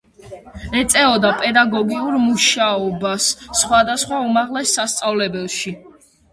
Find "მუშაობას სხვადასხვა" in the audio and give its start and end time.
2.23-4.25